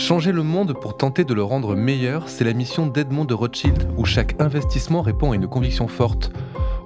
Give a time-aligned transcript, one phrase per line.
[0.00, 3.86] Changer le monde pour tenter de le rendre meilleur, c'est la mission d'Edmond de Rothschild,
[3.98, 6.32] où chaque investissement répond à une conviction forte.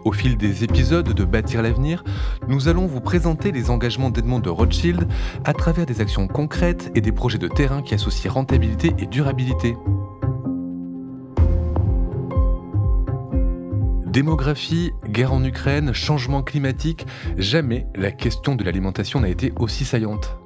[0.04, 2.02] Au fil des épisodes de Bâtir l'avenir,
[2.48, 5.06] nous allons vous présenter les engagements d'Edmond de Rothschild
[5.44, 9.76] à travers des actions concrètes et des projets de terrain qui associent rentabilité et durabilité.
[14.06, 17.06] Démographie, guerre en Ukraine, changement climatique,
[17.38, 20.36] jamais la question de l'alimentation n'a été aussi saillante.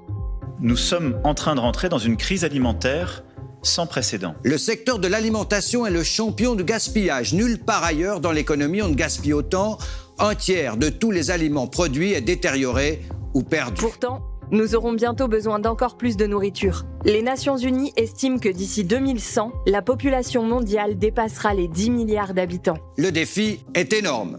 [0.60, 3.22] Nous sommes en train de rentrer dans une crise alimentaire
[3.62, 4.34] sans précédent.
[4.42, 7.32] Le secteur de l'alimentation est le champion du gaspillage.
[7.32, 9.78] Nulle part ailleurs dans l'économie on ne gaspille autant.
[10.18, 13.02] Un tiers de tous les aliments produits est détérioré
[13.34, 13.80] ou perdu.
[13.80, 16.86] Pourtant, nous aurons bientôt besoin d'encore plus de nourriture.
[17.04, 22.78] Les Nations Unies estiment que d'ici 2100, la population mondiale dépassera les 10 milliards d'habitants.
[22.96, 24.38] Le défi est énorme.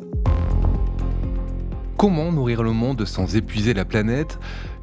[1.95, 4.37] Comment nourrir le monde sans épuiser la planète?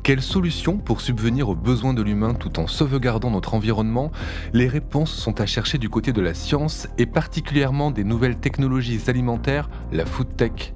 [0.07, 4.13] Quelles solutions pour subvenir aux besoins de l'humain tout en sauvegardant notre environnement?
[4.53, 9.01] Les réponses sont à chercher du côté de la science et particulièrement des nouvelles technologies
[9.09, 10.75] alimentaires, la food tech.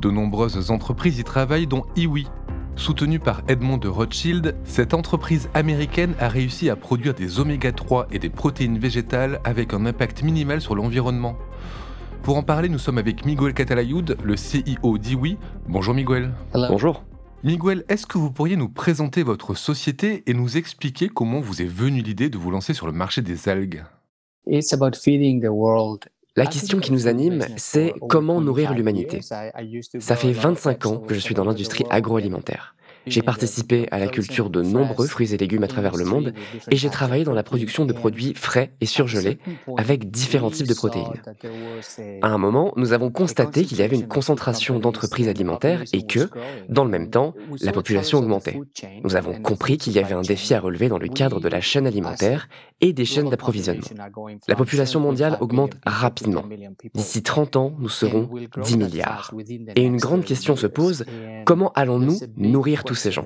[0.00, 2.26] De nombreuses entreprises y travaillent, dont Iwi,
[2.74, 8.08] Soutenue par Edmond de Rothschild, cette entreprise américaine a réussi à produire des oméga 3
[8.10, 11.36] et des protéines végétales avec un impact minimal sur l'environnement.
[12.24, 15.38] Pour en parler, nous sommes avec Miguel Catalayud, le CEO d'Iwi.
[15.68, 16.32] Bonjour Miguel.
[16.52, 17.04] Bonjour.
[17.44, 21.66] Miguel, est-ce que vous pourriez nous présenter votre société et nous expliquer comment vous est
[21.66, 23.84] venue l'idée de vous lancer sur le marché des algues?
[24.46, 29.20] It's about feeding the world la question qui nous anime, c'est comment nourrir l'humanité.
[29.22, 32.76] Ça fait 25 ans que je suis dans l'industrie agroalimentaire.
[33.06, 36.34] J'ai participé à la culture de nombreux fruits et légumes à travers le monde
[36.70, 39.38] et j'ai travaillé dans la production de produits frais et surgelés
[39.76, 41.22] avec différents types de protéines.
[42.22, 46.28] À un moment, nous avons constaté qu'il y avait une concentration d'entreprises alimentaires et que,
[46.68, 48.60] dans le même temps, la population augmentait.
[49.02, 51.60] Nous avons compris qu'il y avait un défi à relever dans le cadre de la
[51.60, 52.48] chaîne alimentaire
[52.80, 53.86] et des chaînes d'approvisionnement.
[54.46, 56.44] La population mondiale augmente rapidement.
[56.94, 58.28] D'ici 30 ans, nous serons
[58.62, 59.32] 10 milliards.
[59.76, 61.04] Et une grande question se pose,
[61.44, 63.24] comment allons-nous nourrir tous ces gens.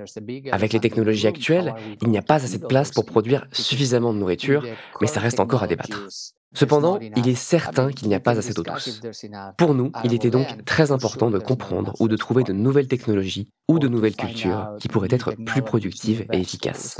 [0.52, 4.18] Avec les technologies actuelles, il n'y a pas assez de place pour produire suffisamment de
[4.18, 4.64] nourriture,
[5.00, 6.08] mais ça reste encore à débattre.
[6.54, 9.00] Cependant, il est certain qu'il n'y a pas assez d'eau douce.
[9.56, 13.48] Pour nous, il était donc très important de comprendre ou de trouver de nouvelles technologies
[13.68, 16.96] ou de nouvelles cultures qui pourraient être plus productives et efficaces.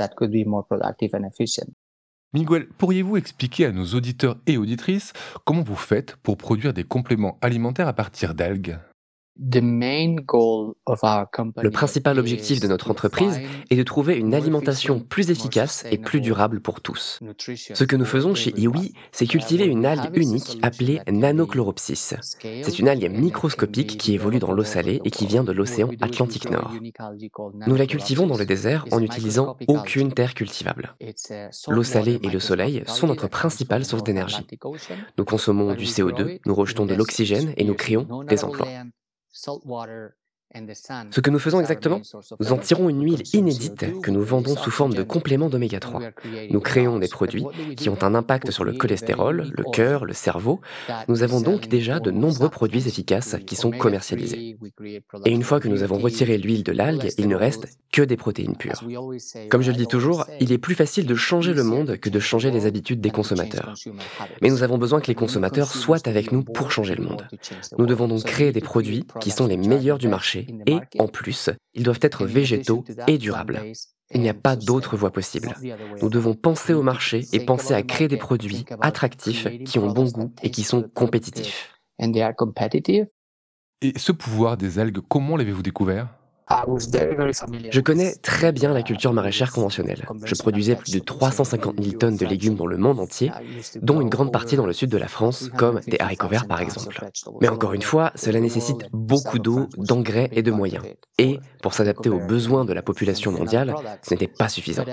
[2.33, 5.13] Miguel, pourriez-vous expliquer à nos auditeurs et auditrices
[5.45, 8.79] comment vous faites pour produire des compléments alimentaires à partir d'algues?
[9.35, 10.69] Le
[11.71, 13.39] principal objectif de notre entreprise
[13.71, 17.19] est de trouver une alimentation plus efficace et plus durable pour tous.
[17.73, 22.13] Ce que nous faisons chez Iwi, c'est cultiver une algue unique appelée Nanochloropsis.
[22.41, 26.51] C'est une algue microscopique qui évolue dans l'eau salée et qui vient de l'océan Atlantique
[26.51, 26.71] Nord.
[27.65, 30.95] Nous la cultivons dans le désert en n'utilisant aucune terre cultivable.
[31.69, 34.45] L'eau salée et le soleil sont notre principale source d'énergie.
[35.17, 38.67] Nous consommons du CO2, nous rejetons de l'oxygène et nous créons des emplois.
[39.33, 40.15] salt water
[41.11, 42.01] Ce que nous faisons exactement,
[42.39, 46.01] nous en tirons une huile inédite que nous vendons sous forme de complément d'oméga 3.
[46.51, 50.61] Nous créons des produits qui ont un impact sur le cholestérol, le cœur, le cerveau.
[51.07, 54.57] Nous avons donc déjà de nombreux produits efficaces qui sont commercialisés.
[55.25, 58.17] Et une fois que nous avons retiré l'huile de l'algue, il ne reste que des
[58.17, 58.83] protéines pures.
[59.49, 62.19] Comme je le dis toujours, il est plus facile de changer le monde que de
[62.19, 63.73] changer les habitudes des consommateurs.
[64.41, 67.27] Mais nous avons besoin que les consommateurs soient avec nous pour changer le monde.
[67.79, 71.49] Nous devons donc créer des produits qui sont les meilleurs du marché et, en plus,
[71.73, 73.61] ils doivent être végétaux et durables.
[74.13, 75.55] Il n'y a pas d'autre voie possible.
[76.01, 80.05] Nous devons penser au marché et penser à créer des produits attractifs qui ont bon
[80.05, 81.71] goût et qui sont compétitifs.
[83.81, 86.09] Et ce pouvoir des algues, comment l'avez-vous découvert?
[87.71, 90.07] Je connais très bien la culture maraîchère conventionnelle.
[90.25, 93.31] Je produisais plus de 350 000 tonnes de légumes dans le monde entier,
[93.81, 96.61] dont une grande partie dans le sud de la France, comme des haricots verts par
[96.61, 96.99] exemple.
[97.41, 100.83] Mais encore une fois, cela nécessite beaucoup d'eau, d'engrais et de moyens.
[101.17, 104.85] Et, pour s'adapter aux besoins de la population mondiale, ce n'était pas suffisant.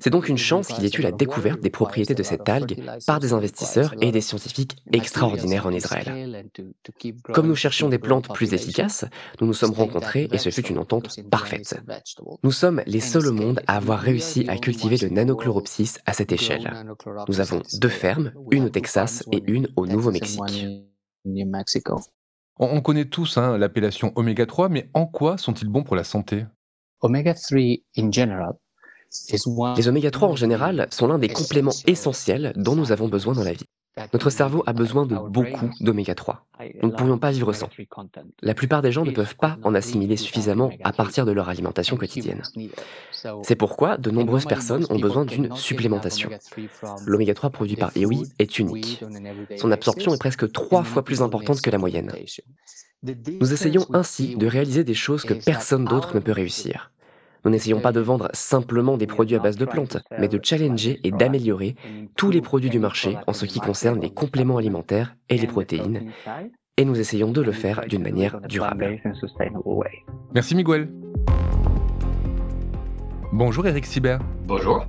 [0.00, 2.82] C'est donc une chance qu'il y ait eu la découverte des propriétés de cette algue
[3.06, 6.48] par des investisseurs et des scientifiques extraordinaires en Israël.
[7.32, 9.04] Comme nous cherchions des plantes plus efficaces,
[9.40, 11.80] nous nous sommes rencontrés et ce fut une entente parfaite.
[12.42, 16.32] Nous sommes les seuls au monde à avoir réussi à cultiver le nanochloropsis à cette
[16.32, 16.70] échelle.
[17.28, 20.66] Nous avons deux fermes, une au Texas et une au Nouveau-Mexique.
[22.58, 26.44] On connaît tous hein, l'appellation oméga 3, mais en quoi sont-ils bons pour la santé?
[27.00, 27.58] Oméga 3
[27.98, 28.52] en général
[29.76, 33.44] Les oméga 3 en général sont l'un des compléments essentiels dont nous avons besoin dans
[33.44, 33.66] la vie.
[34.12, 36.46] Notre cerveau a besoin de beaucoup d'oméga 3.
[36.82, 37.68] Nous ne pourrions pas vivre sans.
[38.40, 41.96] La plupart des gens ne peuvent pas en assimiler suffisamment à partir de leur alimentation
[41.96, 42.42] quotidienne.
[43.42, 46.30] C'est pourquoi de nombreuses personnes ont besoin d'une supplémentation.
[47.04, 49.02] L'oméga 3 produit par Iwi est unique.
[49.56, 52.12] Son absorption est presque trois fois plus importante que la moyenne.
[53.02, 56.92] Nous essayons ainsi de réaliser des choses que personne d'autre ne peut réussir.
[57.44, 61.00] Nous n'essayons pas de vendre simplement des produits à base de plantes, mais de challenger
[61.04, 61.74] et d'améliorer
[62.16, 66.10] tous les produits du marché en ce qui concerne les compléments alimentaires et les protéines,
[66.76, 69.00] et nous essayons de le faire d'une manière durable.
[70.34, 70.90] Merci Miguel.
[73.32, 74.20] Bonjour Eric Sibert.
[74.44, 74.86] Bonjour.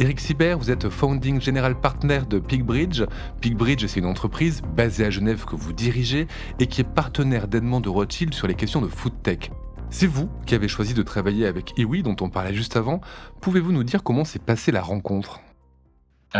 [0.00, 3.02] Eric Sibert, vous êtes founding general partner de Pigbridge.
[3.40, 6.28] Pigbridge, c'est une entreprise basée à Genève que vous dirigez
[6.60, 9.50] et qui est partenaire d'Edmond de Rothschild sur les questions de food tech.
[9.90, 13.00] C'est vous qui avez choisi de travailler avec Iwi, dont on parlait juste avant.
[13.40, 15.40] Pouvez-vous nous dire comment s'est passée la rencontre?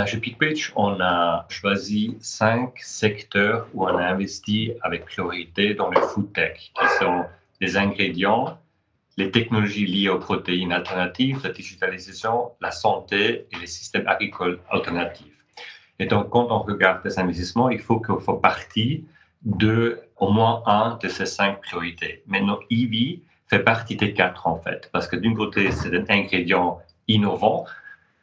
[0.04, 5.98] Chez Pigbridge, on a choisi cinq secteurs où on a investi avec priorité dans le
[5.98, 7.24] food tech, qui sont
[7.62, 8.58] les ingrédients,
[9.16, 15.26] les technologies liées aux protéines alternatives, la digitalisation, la santé et les systèmes agricoles alternatifs.
[15.98, 19.06] Et donc, quand on regarde les investissements, il faut qu'on fasse partie
[19.42, 22.22] de au moins un de ces cinq priorités.
[22.26, 26.78] Maintenant, EV fait partie des quatre, en fait, parce que d'un côté, c'est un ingrédient
[27.06, 27.64] innovant,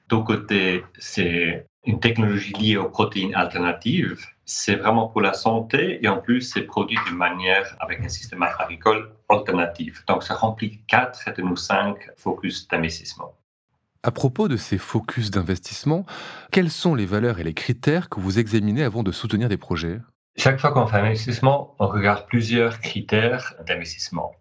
[0.10, 4.25] d'autre côté, c'est une technologie liée aux protéines alternatives.
[4.45, 8.44] C'est vraiment pour la santé et en plus, c'est produit d'une manière avec un système
[8.44, 10.06] agricole alternatif.
[10.07, 13.33] Donc, ça remplit quatre de nos cinq focus d'investissement.
[14.04, 16.06] À propos de ces focus d'investissement,
[16.51, 20.00] quelles sont les valeurs et les critères que vous examinez avant de soutenir des projets?
[20.38, 24.33] Chaque fois qu'on fait un investissement, on regarde plusieurs critères d'investissement.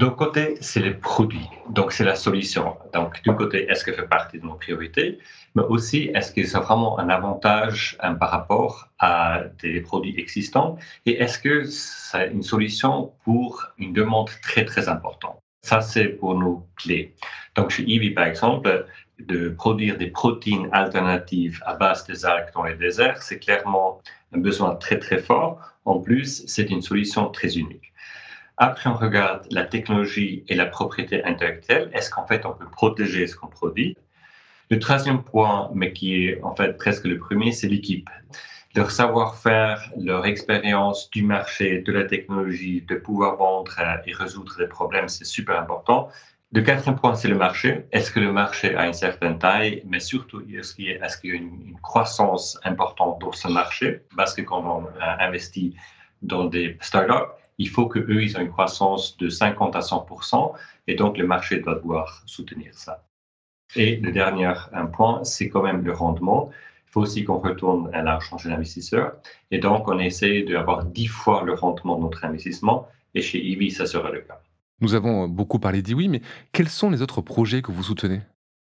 [0.00, 2.78] D'un côté, c'est les produits, donc c'est la solution.
[2.94, 5.18] Donc, d'un côté, est-ce qu'elle fait partie de nos priorités,
[5.54, 10.78] mais aussi, est-ce que c'est vraiment un avantage hein, par rapport à des produits existants,
[11.04, 15.38] et est-ce que c'est une solution pour une demande très, très importante?
[15.60, 17.14] Ça, c'est pour nos clés.
[17.54, 18.86] Donc, chez Eevee, par exemple,
[19.18, 24.00] de produire des protéines alternatives à base des algues dans les déserts, c'est clairement
[24.32, 25.60] un besoin très, très fort.
[25.84, 27.89] En plus, c'est une solution très unique.
[28.62, 31.90] Après, on regarde la technologie et la propriété intellectuelle.
[31.94, 33.96] Est-ce qu'en fait, on peut protéger ce qu'on produit?
[34.68, 38.10] Le troisième point, mais qui est en fait presque le premier, c'est l'équipe.
[38.74, 43.72] Leur savoir-faire, leur expérience du marché, de la technologie, de pouvoir vendre
[44.04, 46.10] et résoudre des problèmes, c'est super important.
[46.52, 47.86] Le quatrième point, c'est le marché.
[47.92, 51.62] Est-ce que le marché a une certaine taille, mais surtout, est-ce qu'il y, a une,
[51.66, 54.02] une croissance importante dans ce marché?
[54.14, 55.74] Parce que quand on investit
[56.20, 60.52] dans des startups, il faut qu'eux, ils aient une croissance de 50 à 100%
[60.86, 63.04] et donc le marché doit devoir soutenir ça.
[63.76, 64.52] Et le dernier
[64.94, 66.50] point, c'est quand même le rendement.
[66.86, 69.12] Il faut aussi qu'on retourne à l'argent chez l'investisseur.
[69.50, 72.88] Et donc, on essaie d'avoir 10 fois le rendement de notre investissement.
[73.14, 74.40] Et chez IBI, ça sera le cas.
[74.80, 76.22] Nous avons beaucoup parlé d'IWI, mais
[76.52, 78.22] quels sont les autres projets que vous soutenez?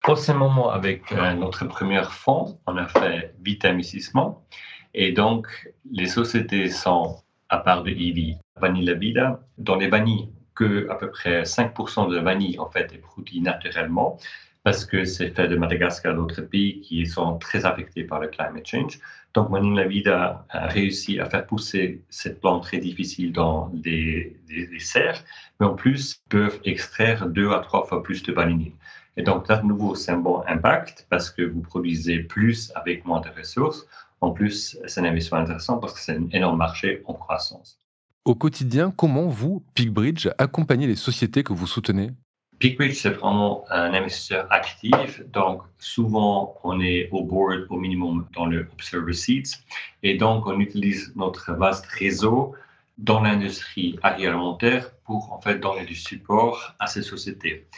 [0.06, 4.46] En ce moment, avec euh, notre premier fonds, on a fait 8 investissements.
[4.94, 5.48] Et donc,
[5.90, 9.40] les sociétés sont à part de Ivy, Vanilla Vida.
[9.58, 13.40] Dans les vanilles, que à peu près 5% de la vanille en fait est produit
[13.40, 14.18] naturellement
[14.66, 18.26] parce que c'est fait de Madagascar et d'autres pays qui sont très affectés par le
[18.26, 18.98] climate change.
[19.32, 24.80] Donc, Vanilla Vida a réussi à faire pousser cette plante très difficile dans des, des,
[24.80, 25.22] serres,
[25.60, 28.72] mais en plus peuvent extraire deux à trois fois plus de vanille.
[29.16, 33.04] Et donc, là, de nouveau, c'est un bon impact parce que vous produisez plus avec
[33.04, 33.86] moins de ressources.
[34.26, 37.78] En plus, c'est un investissement intéressant parce que c'est un énorme marché en croissance.
[38.24, 42.10] Au quotidien, comment vous, Pigbridge, accompagnez les sociétés que vous soutenez?
[42.58, 45.22] Pigbridge, c'est vraiment un investisseur actif.
[45.32, 49.60] Donc, souvent, on est au board au minimum dans le Observer Seats.
[50.02, 52.52] Et donc, on utilise notre vaste réseau
[52.98, 57.68] dans l'industrie agroalimentaire pour, en fait, donner du support à ces sociétés.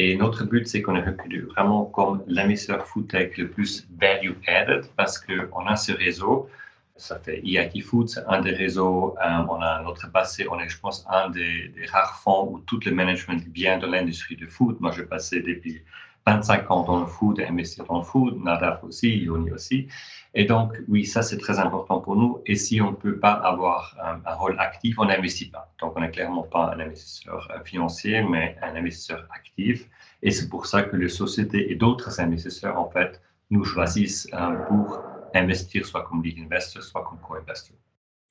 [0.00, 4.34] Et notre but, c'est qu'on est reconnu vraiment comme l'investisseur food tech le plus value
[4.46, 6.48] added parce qu'on a ce réseau.
[6.94, 9.16] Ça fait EIT Food, c'est un des réseaux.
[9.20, 12.78] Euh, on a notre passé, on est, je pense, un des, rares fonds où tout
[12.86, 14.76] le management vient de l'industrie du food.
[14.78, 15.82] Moi, je passais depuis
[16.28, 19.88] 25 ans dans le food investir dans le food, Nadaf aussi, Yoni aussi.
[20.34, 22.42] Et donc, oui, ça, c'est très important pour nous.
[22.44, 25.72] Et si on ne peut pas avoir un, rôle actif, on n'investit pas.
[25.80, 29.88] Donc, on n'est clairement pas un investisseur euh, financier, mais un investisseur actif.
[30.22, 34.56] Et c'est pour ça que les sociétés et d'autres investisseurs, en fait, nous choisissent euh,
[34.68, 35.00] pour
[35.34, 37.76] investir soit comme lead investor, soit comme co-investor.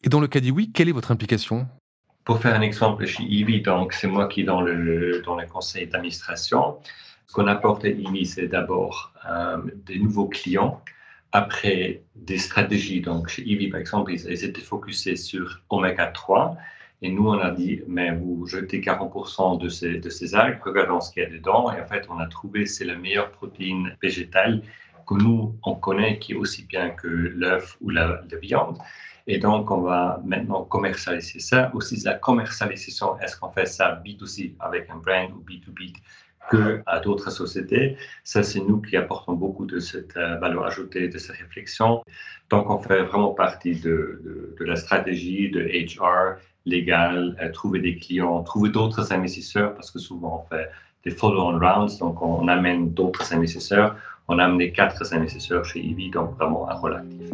[0.04, 1.68] Et dans le cas oui, quelle est votre implication?
[2.24, 5.88] Pour faire un exemple chez Ivy, donc c'est moi qui dans le, dans le conseil
[5.88, 6.78] d'administration.
[7.28, 10.82] Ce qu'on apporte à IMI, c'est d'abord euh, des nouveaux clients
[11.34, 13.02] après des stratégies.
[13.02, 16.58] Donc, chez Ivy, par exemple, ils, étaient focusés sur oméga 3.
[17.02, 21.12] Et nous, on a dit, mais vous jetez 40% de ces, de algues, regardons ce
[21.12, 21.72] qu'il y a dedans.
[21.74, 24.64] Et en fait, on a trouvé c'est la meilleure protéine végétale
[25.06, 28.78] que nous, on connaît, qui est aussi bien que l'œuf ou la, viande.
[29.28, 31.72] Et donc, on va maintenant commercialiser ça.
[31.74, 35.94] Aussi, la commercialisation, est-ce qu'on fait ça B2C avec un brand ou B2B
[36.50, 37.98] que à d'autres sociétés.
[38.24, 42.04] Ça, c'est nous qui apportons beaucoup de cette euh, valeur ajoutée, de cette réflexion.
[42.50, 48.42] Donc, on fait vraiment partie de, la stratégie de HR légal, euh, trouver des clients,
[48.44, 50.70] trouver d'autres investisseurs, parce que souvent on fait
[51.04, 53.96] des follow-on rounds, donc on, amène d'autres investisseurs.
[54.28, 57.30] On a amené quatre investisseurs chez Ivy, donc vraiment un rôle actif.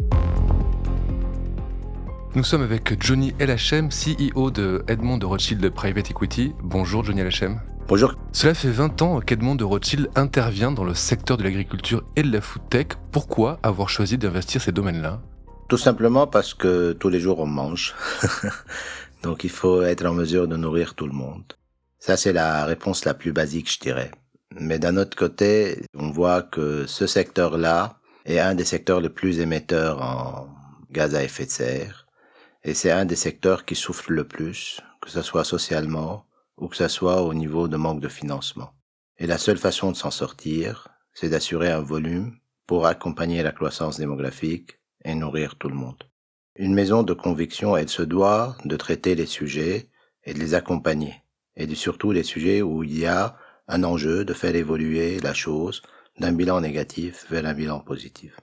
[2.36, 6.52] Nous sommes avec Johnny LHM, CEO de Edmond de Rothschild Private Equity.
[6.62, 7.73] Bonjour Johnny LHM.
[7.86, 8.14] Bonjour.
[8.32, 12.32] Cela fait 20 ans qu'Edmond de Rothschild intervient dans le secteur de l'agriculture et de
[12.32, 12.86] la food tech.
[13.12, 15.20] Pourquoi avoir choisi d'investir ces domaines-là?
[15.68, 17.94] Tout simplement parce que tous les jours on mange.
[19.22, 21.44] Donc il faut être en mesure de nourrir tout le monde.
[21.98, 24.10] Ça c'est la réponse la plus basique, je dirais.
[24.58, 29.40] Mais d'un autre côté, on voit que ce secteur-là est un des secteurs les plus
[29.40, 30.48] émetteurs en
[30.90, 32.06] gaz à effet de serre.
[32.62, 36.24] Et c'est un des secteurs qui souffre le plus, que ce soit socialement,
[36.56, 38.70] ou que ce soit au niveau de manque de financement.
[39.18, 43.98] Et la seule façon de s'en sortir, c'est d'assurer un volume pour accompagner la croissance
[43.98, 46.02] démographique et nourrir tout le monde.
[46.56, 49.88] Une maison de conviction, elle se doit de traiter les sujets
[50.24, 51.14] et de les accompagner,
[51.56, 53.36] et surtout les sujets où il y a
[53.68, 55.82] un enjeu de faire évoluer la chose
[56.18, 58.38] d'un bilan négatif vers un bilan positif.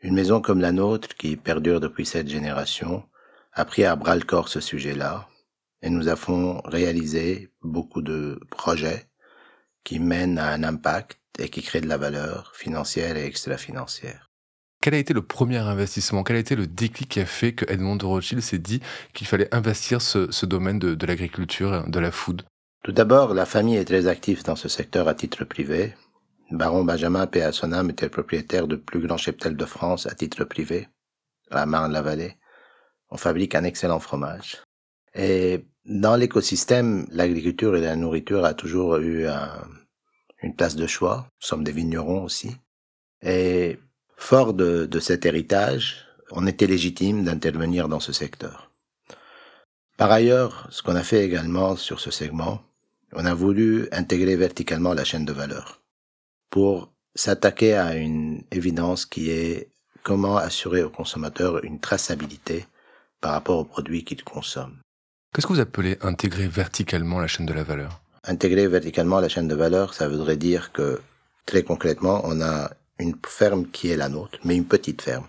[0.00, 3.04] Une maison comme la nôtre, qui perdure depuis cette génération,
[3.52, 5.28] a pris à bras le corps ce sujet-là,
[5.82, 9.08] et nous avons réalisé beaucoup de projets
[9.84, 14.30] qui mènent à un impact et qui créent de la valeur financière et extra-financière.
[14.80, 16.22] Quel a été le premier investissement?
[16.22, 18.80] Quel a été le déclic qui a fait que Edmond de Rothschild s'est dit
[19.12, 22.42] qu'il fallait investir ce, ce domaine de, de l'agriculture, de la food?
[22.84, 25.94] Tout d'abord, la famille est très active dans ce secteur à titre privé.
[26.50, 27.40] Baron Benjamin P.
[27.40, 30.88] était le propriétaire du plus grand cheptel de France à titre privé,
[31.50, 32.36] à Marne-la-Vallée.
[33.10, 34.62] On fabrique un excellent fromage.
[35.14, 39.26] Et dans l'écosystème, l'agriculture et la nourriture a toujours eu
[40.42, 41.26] une place de choix.
[41.40, 42.56] Nous sommes des vignerons aussi.
[43.22, 43.78] Et
[44.16, 48.70] fort de, de cet héritage, on était légitime d'intervenir dans ce secteur.
[49.96, 52.60] Par ailleurs, ce qu'on a fait également sur ce segment,
[53.12, 55.82] on a voulu intégrer verticalement la chaîne de valeur
[56.50, 59.70] pour s'attaquer à une évidence qui est
[60.02, 62.66] comment assurer aux consommateurs une traçabilité
[63.20, 64.78] par rapport aux produits qu'ils consomment.
[65.32, 68.00] Qu'est-ce que vous appelez intégrer verticalement la chaîne de la valeur?
[68.24, 71.00] Intégrer verticalement la chaîne de valeur, ça voudrait dire que
[71.46, 75.26] très concrètement, on a une ferme qui est la nôtre, mais une petite ferme.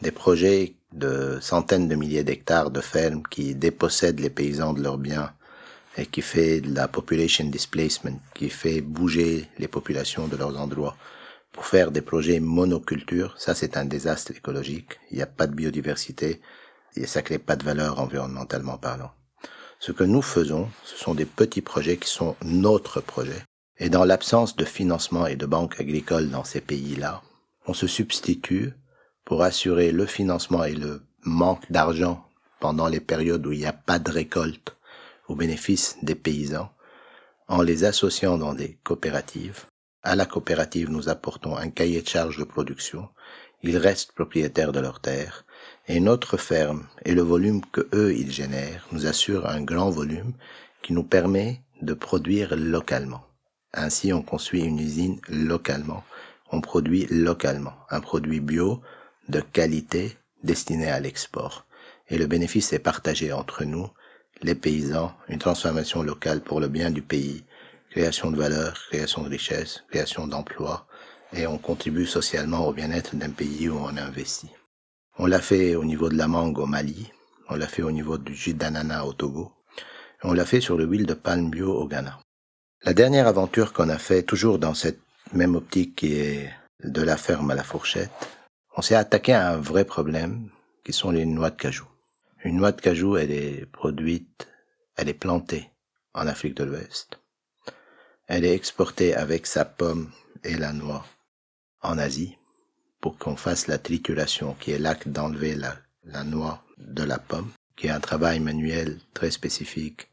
[0.00, 4.98] Des projets de centaines de milliers d'hectares de fermes qui dépossèdent les paysans de leurs
[4.98, 5.32] biens
[5.98, 10.96] et qui fait de la population displacement, qui fait bouger les populations de leurs endroits
[11.52, 13.34] pour faire des projets monoculture.
[13.38, 14.98] Ça, c'est un désastre écologique.
[15.10, 16.40] Il n'y a pas de biodiversité
[16.96, 19.12] et ça crée pas de valeur environnementalement parlant.
[19.84, 23.42] Ce que nous faisons, ce sont des petits projets qui sont notre projet.
[23.78, 27.20] Et dans l'absence de financement et de banques agricoles dans ces pays-là,
[27.66, 28.74] on se substitue
[29.24, 32.24] pour assurer le financement et le manque d'argent
[32.60, 34.76] pendant les périodes où il n'y a pas de récolte
[35.26, 36.70] au bénéfice des paysans,
[37.48, 39.64] en les associant dans des coopératives.
[40.04, 43.08] À la coopérative, nous apportons un cahier de charges de production.
[43.62, 45.44] Ils restent propriétaires de leurs terres
[45.88, 50.32] et notre ferme et le volume que eux ils génèrent nous assurent un grand volume
[50.82, 53.22] qui nous permet de produire localement.
[53.74, 56.04] Ainsi, on construit une usine localement,
[56.50, 58.82] on produit localement un produit bio
[59.28, 61.66] de qualité destiné à l'export.
[62.08, 63.88] Et le bénéfice est partagé entre nous,
[64.42, 67.44] les paysans, une transformation locale pour le bien du pays,
[67.90, 70.86] création de valeur, création de richesse, création d'emplois,
[71.32, 74.50] et on contribue socialement au bien-être d'un pays où on investit.
[75.18, 77.12] On l'a fait au niveau de la mangue au Mali,
[77.50, 79.52] on l'a fait au niveau du jus d'ananas au Togo,
[80.22, 82.18] on l'a fait sur le huile de palme bio au Ghana.
[82.82, 85.00] La dernière aventure qu'on a fait, toujours dans cette
[85.34, 86.50] même optique qui est
[86.82, 88.10] de la ferme à la fourchette,
[88.74, 90.48] on s'est attaqué à un vrai problème
[90.82, 91.86] qui sont les noix de cajou.
[92.42, 94.48] Une noix de cajou, elle est produite,
[94.96, 95.70] elle est plantée
[96.14, 97.20] en Afrique de l'Ouest.
[98.26, 100.10] Elle est exportée avec sa pomme
[100.42, 101.04] et la noix
[101.82, 102.38] en Asie
[103.02, 107.50] pour qu'on fasse la trituration, qui est l'acte d'enlever la, la noix de la pomme,
[107.76, 110.08] qui est un travail manuel très spécifique,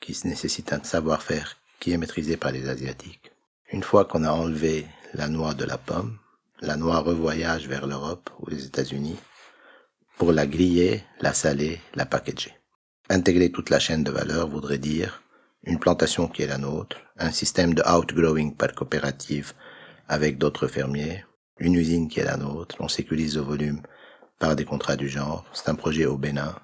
[0.00, 3.32] qui nécessite un savoir-faire qui est maîtrisé par les Asiatiques.
[3.72, 6.18] Une fois qu'on a enlevé la noix de la pomme,
[6.60, 9.16] la noix revoyage vers l'Europe ou les États-Unis
[10.18, 12.54] pour la griller, la saler, la packager.
[13.08, 15.22] Intégrer toute la chaîne de valeur voudrait dire
[15.64, 19.54] une plantation qui est la nôtre, un système de outgrowing par coopérative
[20.06, 21.24] avec d'autres fermiers,
[21.60, 23.82] une usine qui est la nôtre, on sécurise le volume
[24.38, 26.56] par des contrats du genre, c'est un projet au Bénin,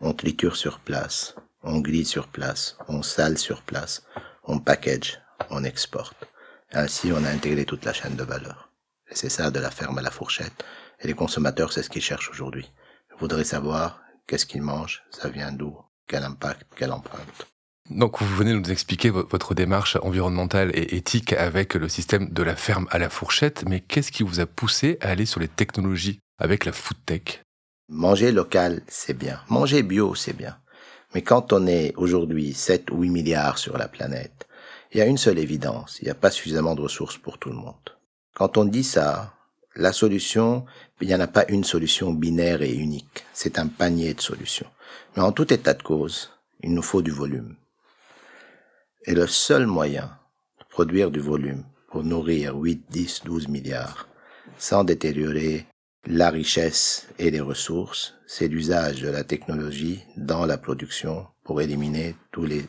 [0.00, 4.02] on triture sur place, on grille sur place, on sale sur place,
[4.44, 6.16] on package, on exporte.
[6.72, 8.70] Ainsi, on a intégré toute la chaîne de valeur.
[9.10, 10.64] Et c'est ça de la ferme à la fourchette.
[11.00, 12.70] Et les consommateurs, c'est ce qu'ils cherchent aujourd'hui.
[13.10, 15.76] Ils voudraient savoir qu'est-ce qu'ils mangent, ça vient d'où,
[16.06, 17.46] quel impact, quelle empreinte?
[17.90, 22.54] Donc vous venez nous expliquer votre démarche environnementale et éthique avec le système de la
[22.54, 26.20] ferme à la fourchette, mais qu'est-ce qui vous a poussé à aller sur les technologies
[26.38, 27.42] avec la food tech?
[27.88, 29.40] Manger local, c'est bien.
[29.48, 30.58] Manger bio, c'est bien.
[31.14, 34.46] Mais quand on est aujourd'hui 7 ou 8 milliards sur la planète,
[34.92, 37.48] il y a une seule évidence, il n'y a pas suffisamment de ressources pour tout
[37.48, 37.74] le monde.
[38.34, 39.32] Quand on dit ça,
[39.74, 40.66] la solution,
[41.00, 43.24] il n'y en a pas une solution binaire et unique.
[43.32, 44.68] C'est un panier de solutions.
[45.16, 46.30] Mais en tout état de cause,
[46.62, 47.56] il nous faut du volume.
[49.06, 50.10] Et le seul moyen
[50.58, 54.08] de produire du volume pour nourrir 8, 10, 12 milliards
[54.58, 55.66] sans détériorer
[56.06, 62.14] la richesse et les ressources, c'est l'usage de la technologie dans la production pour éliminer
[62.32, 62.64] tous les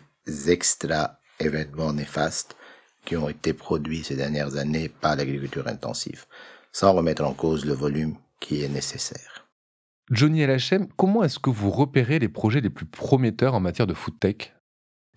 [0.48, 2.56] extra événements néfastes
[3.06, 6.26] qui ont été produits ces dernières années par l'agriculture intensive,
[6.72, 9.48] sans remettre en cause le volume qui est nécessaire.
[10.12, 13.94] Johnny LHM, comment est-ce que vous repérez les projets les plus prometteurs en matière de
[13.94, 14.54] food tech?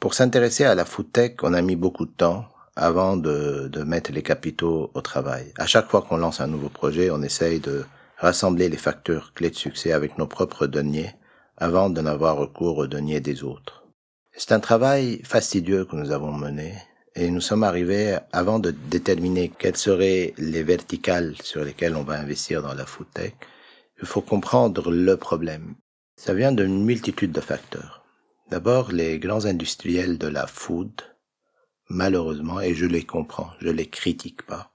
[0.03, 3.85] Pour s'intéresser à la food tech, on a mis beaucoup de temps avant de, de
[3.85, 5.53] mettre les capitaux au travail.
[5.59, 7.85] À chaque fois qu'on lance un nouveau projet, on essaye de
[8.17, 11.15] rassembler les facteurs clés de succès avec nos propres deniers
[11.57, 13.85] avant de n'avoir recours aux deniers des autres.
[14.37, 16.75] C'est un travail fastidieux que nous avons mené
[17.15, 22.19] et nous sommes arrivés avant de déterminer quelles seraient les verticales sur lesquelles on va
[22.19, 23.35] investir dans la food tech.
[24.01, 25.77] Il faut comprendre le problème.
[26.17, 28.02] Ça vient d'une multitude de facteurs.
[28.53, 30.93] D'abord, les grands industriels de la food,
[31.89, 34.71] malheureusement, et je les comprends, je les critique pas,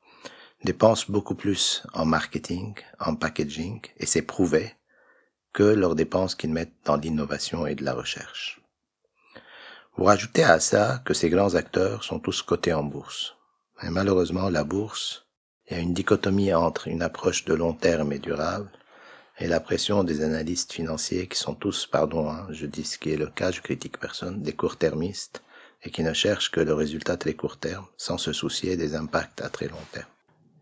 [0.63, 4.73] dépensent beaucoup plus en marketing, en packaging, et c'est prouvé,
[5.53, 8.59] que leurs dépenses qu'ils mettent dans l'innovation et de la recherche.
[9.95, 13.35] Vous rajoutez à ça que ces grands acteurs sont tous cotés en bourse.
[13.83, 15.27] Et malheureusement, la bourse,
[15.67, 18.71] il y a une dichotomie entre une approche de long terme et durable
[19.39, 23.11] et la pression des analystes financiers qui sont tous, pardon, hein, je dis ce qui
[23.11, 25.43] est le cas, je critique personne, des court-termistes
[25.83, 29.41] et qui ne cherchent que le résultat très court terme sans se soucier des impacts
[29.41, 30.07] à très long terme.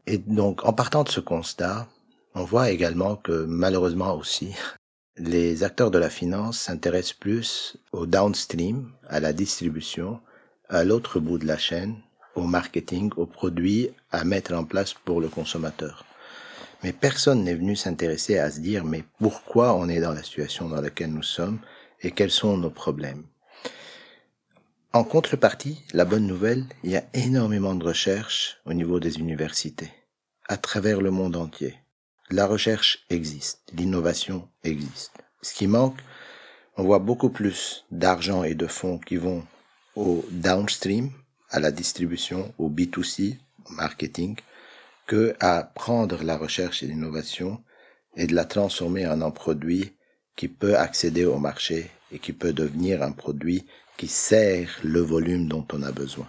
[0.07, 1.87] Et donc, en partant de ce constat,
[2.35, 4.53] on voit également que malheureusement aussi,
[5.17, 10.19] les acteurs de la finance s'intéressent plus au downstream, à la distribution,
[10.67, 11.95] à l'autre bout de la chaîne,
[12.35, 16.03] au marketing, aux produits à mettre en place pour le consommateur.
[16.85, 20.69] Mais personne n'est venu s'intéresser à se dire mais pourquoi on est dans la situation
[20.69, 21.57] dans laquelle nous sommes
[22.01, 23.23] et quels sont nos problèmes.
[24.93, 29.91] En contrepartie, la bonne nouvelle, il y a énormément de recherches au niveau des universités,
[30.47, 31.73] à travers le monde entier.
[32.29, 35.13] La recherche existe, l'innovation existe.
[35.41, 35.97] Ce qui manque,
[36.77, 39.43] on voit beaucoup plus d'argent et de fonds qui vont
[39.95, 41.09] au downstream,
[41.49, 44.35] à la distribution, au B2C, au marketing,
[45.05, 47.61] que à prendre la recherche et l'innovation
[48.15, 49.93] et de la transformer en un produit
[50.35, 53.65] qui peut accéder au marché et qui peut devenir un produit
[53.97, 56.27] qui sert le volume dont on a besoin.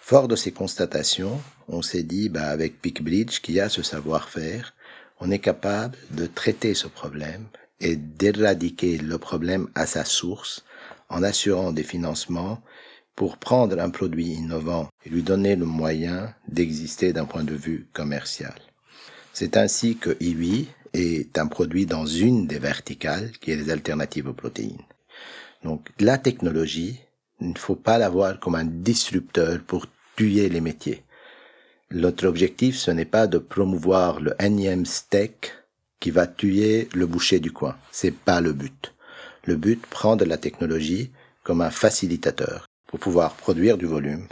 [0.00, 4.74] Fort de ces constatations, on s'est dit, bah, avec PeakBridge, qui a ce savoir-faire,
[5.20, 7.46] on est capable de traiter ce problème
[7.80, 10.64] et d'éradiquer le problème à sa source
[11.08, 12.62] en assurant des financements
[13.14, 17.86] pour prendre un produit innovant et lui donner le moyen d'exister d'un point de vue
[17.92, 18.54] commercial.
[19.32, 24.28] C'est ainsi que IWI est un produit dans une des verticales qui est les alternatives
[24.28, 24.82] aux protéines.
[25.64, 27.00] Donc la technologie,
[27.40, 29.86] il ne faut pas la voir comme un disrupteur pour
[30.16, 31.04] tuer les métiers.
[31.90, 35.54] Notre objectif, ce n'est pas de promouvoir le énième steak
[35.98, 37.76] qui va tuer le boucher du coin.
[37.90, 38.94] C'est pas le but.
[39.44, 41.10] Le but, prendre la technologie
[41.42, 44.26] comme un facilitateur pour pouvoir produire du volume,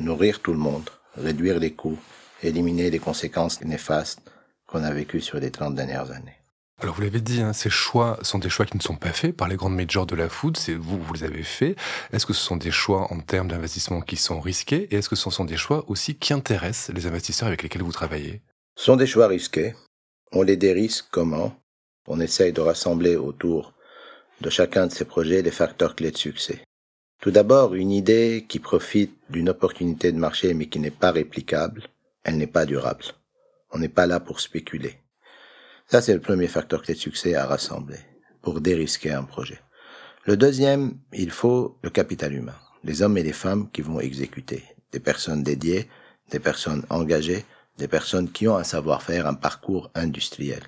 [0.00, 1.98] nourrir tout le monde, réduire les coûts,
[2.42, 4.20] éliminer les conséquences néfastes
[4.66, 6.36] qu'on a vécues sur les 30 dernières années.
[6.82, 9.36] Alors vous l'avez dit, hein, ces choix sont des choix qui ne sont pas faits
[9.36, 11.76] par les grandes majors de la food, c'est vous, vous les avez faits.
[12.10, 15.16] Est-ce que ce sont des choix en termes d'investissement qui sont risqués et est-ce que
[15.16, 18.40] ce sont des choix aussi qui intéressent les investisseurs avec lesquels vous travaillez?
[18.76, 19.74] Ce sont des choix risqués.
[20.32, 21.54] On les dérisque comment?
[22.06, 23.74] On essaye de rassembler autour
[24.40, 26.62] de chacun de ces projets les facteurs clés de succès.
[27.20, 31.82] Tout d'abord, une idée qui profite d'une opportunité de marché mais qui n'est pas réplicable,
[32.24, 33.04] elle n'est pas durable.
[33.72, 34.96] On n'est pas là pour spéculer.
[35.86, 37.98] Ça, c'est le premier facteur clé de succès à rassembler
[38.40, 39.60] pour dérisquer un projet.
[40.24, 44.64] Le deuxième, il faut le capital humain, les hommes et les femmes qui vont exécuter,
[44.92, 45.90] des personnes dédiées,
[46.30, 47.44] des personnes engagées,
[47.76, 50.62] des personnes qui ont un savoir-faire, un parcours industriel.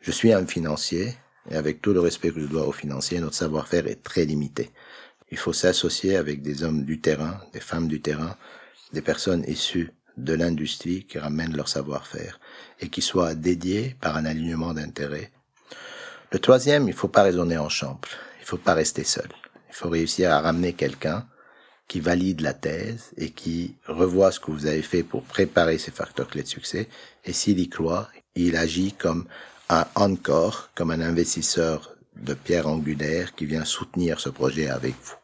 [0.00, 1.14] Je suis un financier,
[1.50, 4.70] et avec tout le respect que je dois aux financiers, notre savoir-faire est très limité.
[5.30, 8.36] Il faut s'associer avec des hommes du terrain, des femmes du terrain,
[8.92, 12.40] des personnes issues de l'industrie qui ramènent leur savoir-faire
[12.80, 15.30] et qui soient dédiés par un alignement d'intérêts.
[16.32, 18.08] Le troisième, il faut pas raisonner en chambre.
[18.40, 19.28] Il faut pas rester seul.
[19.68, 21.26] Il faut réussir à ramener quelqu'un
[21.86, 25.90] qui valide la thèse et qui revoit ce que vous avez fait pour préparer ces
[25.90, 26.88] facteurs clés de succès.
[27.24, 29.26] Et s'il y croit, il agit comme
[29.70, 35.16] un encore, comme un investisseur de pierre angulaire qui vient soutenir ce projet avec vous.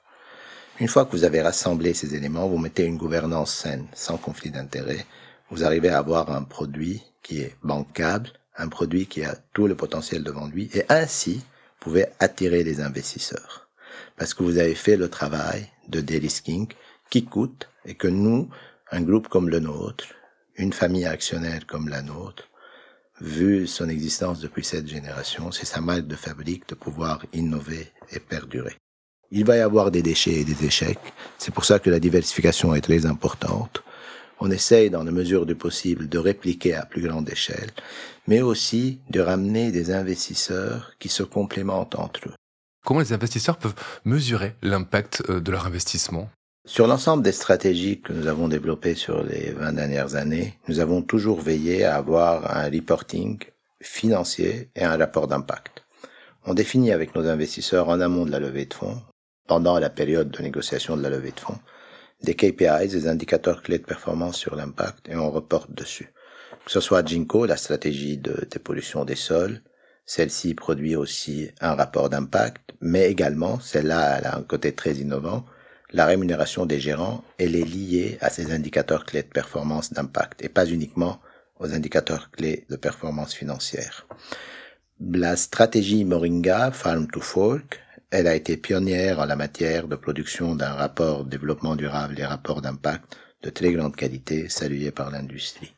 [0.80, 4.50] Une fois que vous avez rassemblé ces éléments, vous mettez une gouvernance saine, sans conflit
[4.50, 5.06] d'intérêt,
[5.50, 9.76] vous arrivez à avoir un produit qui est bancable, un produit qui a tout le
[9.76, 13.68] potentiel devant lui, et ainsi, vous pouvez attirer les investisseurs.
[14.16, 16.68] Parce que vous avez fait le travail de delisking
[17.10, 18.48] qui coûte, et que nous,
[18.90, 20.06] un groupe comme le nôtre,
[20.56, 22.48] une famille actionnaire comme la nôtre,
[23.20, 28.20] vu son existence depuis cette génération, c'est sa marque de fabrique de pouvoir innover et
[28.20, 28.76] perdurer.
[29.30, 31.12] Il va y avoir des déchets et des échecs.
[31.38, 33.82] C'est pour ça que la diversification est très importante.
[34.40, 37.70] On essaye, dans la mesure du possible, de répliquer à plus grande échelle,
[38.26, 42.34] mais aussi de ramener des investisseurs qui se complémentent entre eux.
[42.84, 43.74] Comment les investisseurs peuvent
[44.04, 46.28] mesurer l'impact euh, de leur investissement?
[46.66, 51.02] Sur l'ensemble des stratégies que nous avons développées sur les 20 dernières années, nous avons
[51.02, 53.38] toujours veillé à avoir un reporting
[53.82, 55.84] financier et un rapport d'impact.
[56.46, 59.02] On définit avec nos investisseurs en amont de la levée de fonds
[59.46, 61.58] pendant la période de négociation de la levée de fonds,
[62.22, 66.14] des KPIs, des indicateurs clés de performance sur l'impact, et on reporte dessus.
[66.64, 69.60] Que ce soit Jinko, la stratégie de dépollution des sols,
[70.06, 75.44] celle-ci produit aussi un rapport d'impact, mais également, celle-là, elle a un côté très innovant,
[75.94, 80.48] la rémunération des gérants, elle est liée à ces indicateurs clés de performance d'impact, et
[80.48, 81.20] pas uniquement
[81.60, 84.08] aux indicateurs clés de performance financière.
[85.00, 87.80] La stratégie Moringa, Farm to Fork,
[88.10, 92.60] elle a été pionnière en la matière de production d'un rapport développement durable et rapport
[92.60, 95.74] d'impact de très grande qualité, salué par l'industrie.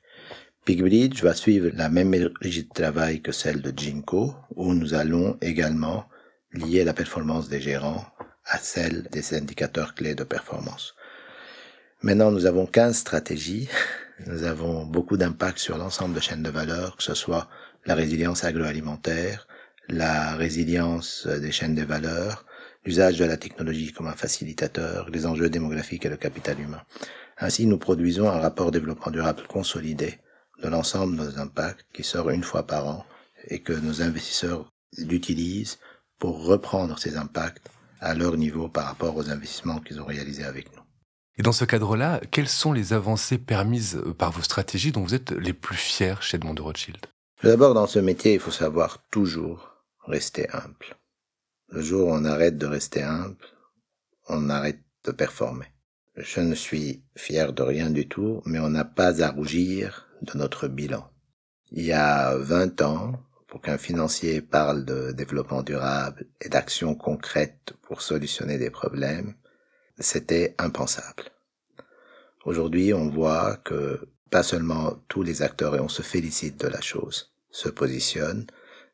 [0.64, 5.36] PigBridge va suivre la même méthodologie de travail que celle de Jinko, où nous allons
[5.42, 6.06] également
[6.52, 8.06] lier la performance des gérants
[8.46, 10.94] à celle des indicateurs clés de performance.
[12.02, 13.68] Maintenant, nous avons 15 stratégies.
[14.26, 17.50] Nous avons beaucoup d'impact sur l'ensemble de chaînes de valeur, que ce soit
[17.84, 19.46] la résilience agroalimentaire,
[19.88, 22.46] la résilience des chaînes de valeur,
[22.86, 26.82] l'usage de la technologie comme un facilitateur, les enjeux démographiques et le capital humain.
[27.38, 30.18] Ainsi, nous produisons un rapport développement durable consolidé
[30.62, 33.04] de l'ensemble de nos impacts qui sort une fois par an
[33.48, 35.78] et que nos investisseurs l'utilisent
[36.18, 37.68] pour reprendre ces impacts
[38.00, 40.82] à leur niveau par rapport aux investissements qu'ils ont réalisés avec nous.
[41.38, 45.32] Et dans ce cadre-là, quelles sont les avancées permises par vos stratégies dont vous êtes
[45.32, 47.04] les plus fiers chez Edmond de Rothschild?
[47.42, 49.74] D'abord, dans ce métier, il faut savoir toujours
[50.06, 50.96] rester humble.
[51.68, 53.36] Le jour où on arrête de rester humble,
[54.28, 55.66] on arrête de performer.
[56.16, 60.38] Je ne suis fier de rien du tout, mais on n'a pas à rougir de
[60.38, 61.10] notre bilan.
[61.72, 63.20] Il y a 20 ans,
[63.58, 69.34] qu'un financier parle de développement durable et d'actions concrètes pour solutionner des problèmes,
[69.98, 71.24] c'était impensable.
[72.44, 76.80] Aujourd'hui, on voit que pas seulement tous les acteurs, et on se félicite de la
[76.80, 78.46] chose, se positionnent,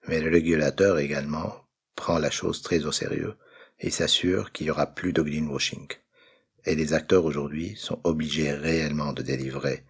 [0.09, 1.55] mais le régulateur également
[1.97, 3.37] prend la chose très au sérieux
[3.81, 5.89] et s'assure qu'il y aura plus de greenwashing.
[6.65, 9.85] Et les acteurs aujourd'hui sont obligés réellement de délivrer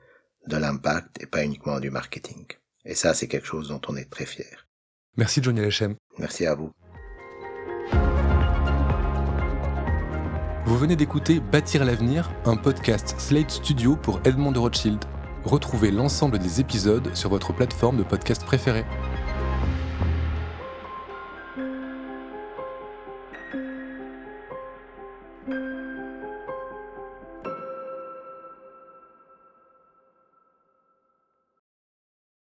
[0.47, 2.47] de l'impact et pas uniquement du marketing.
[2.85, 4.67] Et ça, c'est quelque chose dont on est très fier.
[5.17, 5.95] Merci Johnny Lechem.
[6.19, 6.73] Merci à vous.
[10.65, 15.05] Vous venez d'écouter Bâtir l'avenir, un podcast Slate Studio pour Edmond de Rothschild.
[15.45, 18.85] Retrouvez l'ensemble des épisodes sur votre plateforme de podcast préférée.